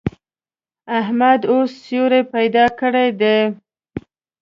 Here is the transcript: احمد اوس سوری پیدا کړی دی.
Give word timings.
احمد 0.99 1.41
اوس 1.51 1.71
سوری 1.85 2.21
پیدا 2.33 2.65
کړی 2.79 3.07
دی. 3.21 3.37